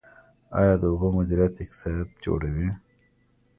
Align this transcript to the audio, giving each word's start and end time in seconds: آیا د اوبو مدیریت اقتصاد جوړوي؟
آیا 0.59 0.73
د 0.81 0.83
اوبو 0.91 1.07
مدیریت 1.17 1.53
اقتصاد 1.63 2.07
جوړوي؟ 2.23 2.69